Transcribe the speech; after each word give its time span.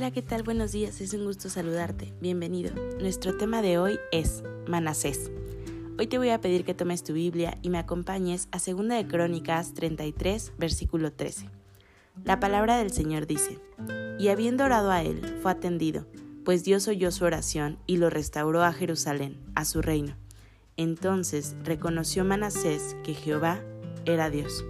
Hola, 0.00 0.12
¿qué 0.12 0.22
tal? 0.22 0.42
Buenos 0.42 0.72
días, 0.72 0.98
es 1.02 1.12
un 1.12 1.26
gusto 1.26 1.50
saludarte. 1.50 2.14
Bienvenido. 2.22 2.72
Nuestro 3.00 3.36
tema 3.36 3.60
de 3.60 3.76
hoy 3.76 3.98
es 4.12 4.42
Manasés. 4.66 5.30
Hoy 5.98 6.06
te 6.06 6.16
voy 6.16 6.30
a 6.30 6.40
pedir 6.40 6.64
que 6.64 6.72
tomes 6.72 7.04
tu 7.04 7.12
Biblia 7.12 7.58
y 7.60 7.68
me 7.68 7.76
acompañes 7.76 8.48
a 8.50 8.56
2 8.56 8.88
de 8.88 9.06
Crónicas 9.06 9.74
33, 9.74 10.54
versículo 10.56 11.12
13. 11.12 11.50
La 12.24 12.40
palabra 12.40 12.78
del 12.78 12.92
Señor 12.92 13.26
dice, 13.26 13.58
Y 14.18 14.28
habiendo 14.28 14.64
orado 14.64 14.90
a 14.90 15.02
él, 15.02 15.20
fue 15.42 15.50
atendido, 15.50 16.06
pues 16.46 16.64
Dios 16.64 16.88
oyó 16.88 17.10
su 17.10 17.26
oración 17.26 17.78
y 17.86 17.98
lo 17.98 18.08
restauró 18.08 18.64
a 18.64 18.72
Jerusalén, 18.72 19.38
a 19.54 19.66
su 19.66 19.82
reino. 19.82 20.16
Entonces 20.78 21.56
reconoció 21.62 22.24
Manasés 22.24 22.96
que 23.04 23.12
Jehová 23.12 23.60
era 24.06 24.30
Dios. 24.30 24.64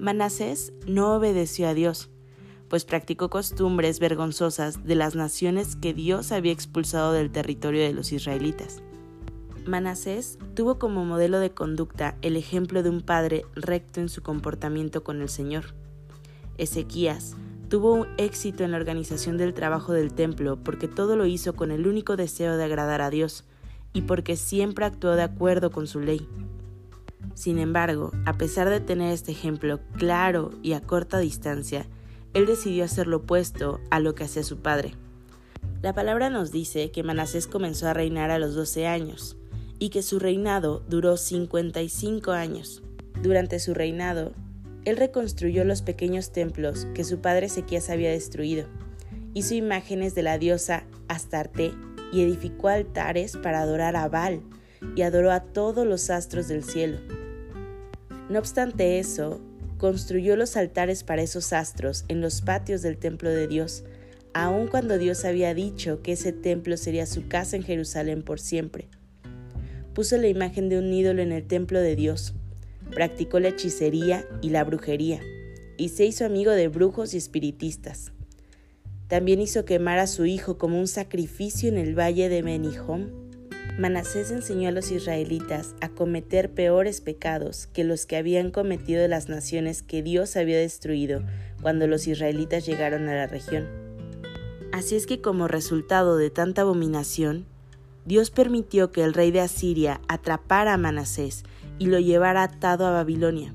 Manasés 0.00 0.72
no 0.86 1.14
obedeció 1.14 1.68
a 1.68 1.74
Dios, 1.74 2.08
pues 2.68 2.84
practicó 2.84 3.30
costumbres 3.30 4.00
vergonzosas 4.00 4.84
de 4.84 4.94
las 4.94 5.14
naciones 5.14 5.76
que 5.76 5.94
Dios 5.94 6.32
había 6.32 6.52
expulsado 6.52 7.12
del 7.12 7.30
territorio 7.30 7.82
de 7.82 7.92
los 7.92 8.12
israelitas. 8.12 8.82
Manasés 9.66 10.38
tuvo 10.54 10.78
como 10.78 11.04
modelo 11.04 11.40
de 11.40 11.50
conducta 11.50 12.16
el 12.22 12.36
ejemplo 12.36 12.82
de 12.82 12.90
un 12.90 13.00
padre 13.00 13.44
recto 13.54 14.00
en 14.00 14.08
su 14.08 14.22
comportamiento 14.22 15.02
con 15.02 15.20
el 15.20 15.28
Señor. 15.28 15.74
Ezequías 16.56 17.36
tuvo 17.68 17.92
un 17.94 18.06
éxito 18.16 18.64
en 18.64 18.70
la 18.70 18.76
organización 18.76 19.36
del 19.36 19.54
trabajo 19.54 19.92
del 19.92 20.12
templo 20.12 20.58
porque 20.62 20.88
todo 20.88 21.16
lo 21.16 21.26
hizo 21.26 21.54
con 21.56 21.70
el 21.70 21.86
único 21.86 22.16
deseo 22.16 22.56
de 22.56 22.64
agradar 22.64 23.02
a 23.02 23.10
Dios 23.10 23.44
y 23.92 24.02
porque 24.02 24.36
siempre 24.36 24.84
actuó 24.84 25.16
de 25.16 25.22
acuerdo 25.22 25.70
con 25.70 25.86
su 25.86 26.00
ley. 26.00 26.28
Sin 27.34 27.58
embargo, 27.58 28.12
a 28.24 28.34
pesar 28.34 28.70
de 28.70 28.80
tener 28.80 29.12
este 29.12 29.32
ejemplo 29.32 29.80
claro 29.98 30.52
y 30.62 30.72
a 30.72 30.80
corta 30.80 31.18
distancia, 31.18 31.86
él 32.34 32.46
decidió 32.46 32.84
hacer 32.84 33.06
lo 33.06 33.18
opuesto 33.18 33.80
a 33.90 34.00
lo 34.00 34.14
que 34.14 34.24
hacía 34.24 34.42
su 34.42 34.58
padre. 34.58 34.94
La 35.82 35.94
palabra 35.94 36.30
nos 36.30 36.52
dice 36.52 36.90
que 36.90 37.02
Manasés 37.02 37.46
comenzó 37.46 37.88
a 37.88 37.94
reinar 37.94 38.30
a 38.30 38.38
los 38.38 38.54
12 38.54 38.86
años 38.86 39.36
y 39.78 39.90
que 39.90 40.02
su 40.02 40.18
reinado 40.18 40.82
duró 40.88 41.16
55 41.16 42.32
años. 42.32 42.82
Durante 43.22 43.58
su 43.58 43.74
reinado, 43.74 44.32
él 44.84 44.96
reconstruyó 44.96 45.64
los 45.64 45.82
pequeños 45.82 46.32
templos 46.32 46.86
que 46.94 47.04
su 47.04 47.18
padre 47.20 47.46
Ezequías 47.46 47.90
había 47.90 48.10
destruido, 48.10 48.66
hizo 49.34 49.54
imágenes 49.54 50.14
de 50.14 50.22
la 50.22 50.38
diosa 50.38 50.84
Astarte 51.08 51.72
y 52.12 52.22
edificó 52.22 52.68
altares 52.68 53.36
para 53.36 53.60
adorar 53.60 53.96
a 53.96 54.08
Baal 54.08 54.40
y 54.94 55.02
adoró 55.02 55.32
a 55.32 55.40
todos 55.40 55.86
los 55.86 56.08
astros 56.10 56.48
del 56.48 56.64
cielo. 56.64 56.98
No 58.28 58.38
obstante 58.38 58.98
eso, 58.98 59.40
construyó 59.78 60.36
los 60.36 60.56
altares 60.56 61.04
para 61.04 61.22
esos 61.22 61.52
astros 61.52 62.04
en 62.08 62.20
los 62.20 62.40
patios 62.40 62.82
del 62.82 62.98
templo 62.98 63.30
de 63.30 63.46
Dios, 63.46 63.84
aun 64.32 64.68
cuando 64.68 64.98
Dios 64.98 65.24
había 65.24 65.54
dicho 65.54 66.02
que 66.02 66.12
ese 66.12 66.32
templo 66.32 66.76
sería 66.76 67.06
su 67.06 67.28
casa 67.28 67.56
en 67.56 67.62
Jerusalén 67.62 68.22
por 68.22 68.40
siempre. 68.40 68.88
Puso 69.94 70.16
la 70.18 70.28
imagen 70.28 70.68
de 70.68 70.78
un 70.78 70.92
ídolo 70.92 71.22
en 71.22 71.32
el 71.32 71.46
templo 71.46 71.80
de 71.80 71.96
Dios, 71.96 72.34
practicó 72.90 73.40
la 73.40 73.48
hechicería 73.48 74.26
y 74.42 74.50
la 74.50 74.64
brujería, 74.64 75.20
y 75.78 75.88
se 75.90 76.04
hizo 76.04 76.24
amigo 76.24 76.52
de 76.52 76.68
brujos 76.68 77.14
y 77.14 77.16
espiritistas. 77.16 78.12
También 79.08 79.40
hizo 79.40 79.64
quemar 79.64 79.98
a 79.98 80.06
su 80.06 80.26
hijo 80.26 80.58
como 80.58 80.78
un 80.78 80.88
sacrificio 80.88 81.68
en 81.68 81.78
el 81.78 81.98
valle 81.98 82.28
de 82.28 82.42
Menijom 82.42 83.25
Manasés 83.78 84.30
enseñó 84.30 84.70
a 84.70 84.72
los 84.72 84.90
israelitas 84.90 85.74
a 85.82 85.90
cometer 85.90 86.50
peores 86.50 87.02
pecados 87.02 87.66
que 87.74 87.84
los 87.84 88.06
que 88.06 88.16
habían 88.16 88.50
cometido 88.50 89.06
las 89.06 89.28
naciones 89.28 89.82
que 89.82 90.02
Dios 90.02 90.36
había 90.36 90.56
destruido 90.56 91.22
cuando 91.60 91.86
los 91.86 92.06
israelitas 92.06 92.64
llegaron 92.64 93.06
a 93.08 93.14
la 93.14 93.26
región. 93.26 93.68
Así 94.72 94.96
es 94.96 95.06
que 95.06 95.20
como 95.20 95.46
resultado 95.46 96.16
de 96.16 96.30
tanta 96.30 96.62
abominación, 96.62 97.44
Dios 98.06 98.30
permitió 98.30 98.92
que 98.92 99.04
el 99.04 99.12
rey 99.12 99.30
de 99.30 99.40
Asiria 99.40 100.00
atrapara 100.08 100.72
a 100.72 100.78
Manasés 100.78 101.44
y 101.78 101.86
lo 101.86 101.98
llevara 101.98 102.44
atado 102.44 102.86
a 102.86 102.92
Babilonia. 102.92 103.52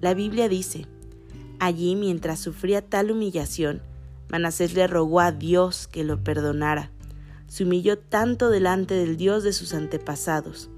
La 0.00 0.14
Biblia 0.14 0.48
dice, 0.48 0.86
allí 1.58 1.94
mientras 1.94 2.40
sufría 2.40 2.80
tal 2.80 3.10
humillación, 3.10 3.82
Manasés 4.30 4.72
le 4.72 4.86
rogó 4.86 5.20
a 5.20 5.30
Dios 5.30 5.88
que 5.88 6.04
lo 6.04 6.24
perdonara 6.24 6.90
se 7.52 7.64
humilló 7.64 7.98
tanto 7.98 8.48
delante 8.48 8.94
del 8.94 9.18
Dios 9.18 9.44
de 9.44 9.52
sus 9.52 9.74
antepasados. 9.74 10.70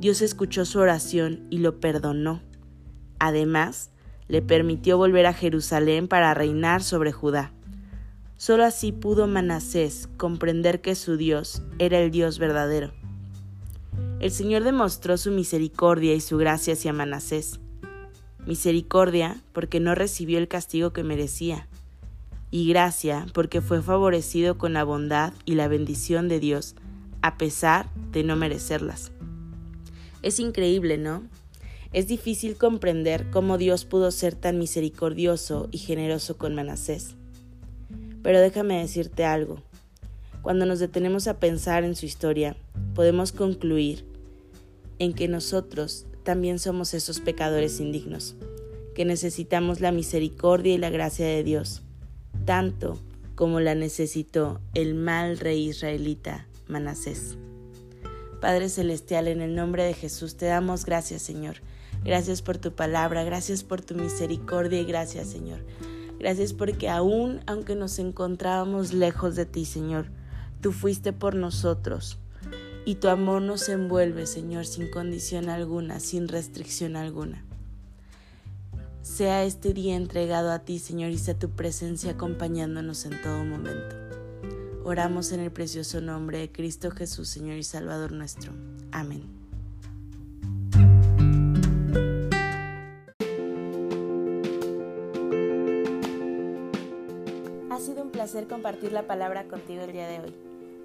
Dios 0.00 0.22
escuchó 0.22 0.64
su 0.64 0.78
oración 0.78 1.46
y 1.50 1.58
lo 1.58 1.78
perdonó. 1.78 2.40
Además, 3.18 3.90
le 4.26 4.40
permitió 4.40 4.96
volver 4.96 5.26
a 5.26 5.34
Jerusalén 5.34 6.08
para 6.08 6.32
reinar 6.32 6.82
sobre 6.82 7.12
Judá. 7.12 7.52
Solo 8.38 8.64
así 8.64 8.92
pudo 8.92 9.26
Manasés 9.26 10.08
comprender 10.16 10.80
que 10.80 10.94
su 10.94 11.18
Dios 11.18 11.60
era 11.78 11.98
el 11.98 12.10
Dios 12.10 12.38
verdadero. 12.38 12.94
El 14.18 14.30
Señor 14.30 14.64
demostró 14.64 15.18
su 15.18 15.30
misericordia 15.32 16.14
y 16.14 16.22
su 16.22 16.38
gracia 16.38 16.72
hacia 16.72 16.94
Manasés. 16.94 17.60
Misericordia 18.46 19.36
porque 19.52 19.80
no 19.80 19.94
recibió 19.94 20.38
el 20.38 20.48
castigo 20.48 20.94
que 20.94 21.04
merecía, 21.04 21.68
y 22.50 22.68
gracia 22.68 23.26
porque 23.32 23.60
fue 23.60 23.82
favorecido 23.82 24.58
con 24.58 24.72
la 24.72 24.84
bondad 24.84 25.32
y 25.44 25.54
la 25.54 25.68
bendición 25.68 26.28
de 26.28 26.40
Dios, 26.40 26.74
a 27.22 27.38
pesar 27.38 27.90
de 28.12 28.22
no 28.22 28.36
merecerlas. 28.36 29.12
Es 30.22 30.38
increíble, 30.40 30.98
¿no? 30.98 31.24
Es 31.92 32.08
difícil 32.08 32.56
comprender 32.56 33.30
cómo 33.30 33.58
Dios 33.58 33.84
pudo 33.84 34.10
ser 34.10 34.34
tan 34.34 34.58
misericordioso 34.58 35.68
y 35.70 35.78
generoso 35.78 36.36
con 36.36 36.54
Manasés. 36.54 37.14
Pero 38.22 38.40
déjame 38.40 38.80
decirte 38.80 39.24
algo. 39.24 39.62
Cuando 40.42 40.66
nos 40.66 40.78
detenemos 40.78 41.26
a 41.28 41.38
pensar 41.38 41.84
en 41.84 41.96
su 41.96 42.06
historia, 42.06 42.56
podemos 42.94 43.32
concluir 43.32 44.04
en 44.98 45.12
que 45.12 45.28
nosotros 45.28 46.06
también 46.22 46.58
somos 46.58 46.94
esos 46.94 47.20
pecadores 47.20 47.80
indignos, 47.80 48.36
que 48.94 49.04
necesitamos 49.04 49.80
la 49.80 49.92
misericordia 49.92 50.74
y 50.74 50.78
la 50.78 50.90
gracia 50.90 51.26
de 51.26 51.44
Dios 51.44 51.82
tanto 52.46 52.98
como 53.34 53.60
la 53.60 53.74
necesitó 53.74 54.60
el 54.72 54.94
mal 54.94 55.38
rey 55.38 55.68
israelita 55.68 56.46
Manasés. 56.68 57.36
Padre 58.40 58.68
Celestial, 58.68 59.28
en 59.28 59.42
el 59.42 59.54
nombre 59.54 59.84
de 59.84 59.94
Jesús 59.94 60.36
te 60.36 60.46
damos 60.46 60.86
gracias, 60.86 61.22
Señor. 61.22 61.56
Gracias 62.04 62.40
por 62.40 62.56
tu 62.58 62.72
palabra, 62.72 63.24
gracias 63.24 63.64
por 63.64 63.82
tu 63.82 63.94
misericordia 63.94 64.80
y 64.80 64.84
gracias, 64.84 65.28
Señor. 65.28 65.58
Gracias 66.18 66.52
porque 66.52 66.88
aún 66.88 67.40
aunque 67.46 67.74
nos 67.74 67.98
encontrábamos 67.98 68.94
lejos 68.94 69.34
de 69.34 69.44
ti, 69.44 69.64
Señor, 69.64 70.06
tú 70.60 70.72
fuiste 70.72 71.12
por 71.12 71.34
nosotros 71.34 72.18
y 72.84 72.94
tu 72.96 73.08
amor 73.08 73.42
nos 73.42 73.68
envuelve, 73.68 74.26
Señor, 74.26 74.66
sin 74.66 74.88
condición 74.90 75.48
alguna, 75.48 75.98
sin 75.98 76.28
restricción 76.28 76.96
alguna 76.96 77.45
sea 79.06 79.44
este 79.44 79.72
día 79.72 79.94
entregado 79.94 80.50
a 80.50 80.58
ti, 80.58 80.80
Señor, 80.80 81.10
y 81.10 81.18
sea 81.18 81.38
tu 81.38 81.50
presencia 81.50 82.12
acompañándonos 82.12 83.04
en 83.06 83.22
todo 83.22 83.44
momento. 83.44 83.96
Oramos 84.84 85.30
en 85.30 85.40
el 85.40 85.52
precioso 85.52 86.00
nombre 86.00 86.38
de 86.38 86.50
Cristo 86.50 86.90
Jesús, 86.90 87.28
Señor 87.28 87.56
y 87.56 87.62
Salvador 87.62 88.10
nuestro. 88.10 88.52
Amén. 88.90 89.22
Ha 97.70 97.78
sido 97.78 98.02
un 98.02 98.10
placer 98.10 98.48
compartir 98.48 98.90
la 98.90 99.06
palabra 99.06 99.46
contigo 99.46 99.82
el 99.82 99.92
día 99.92 100.08
de 100.08 100.20
hoy. 100.20 100.34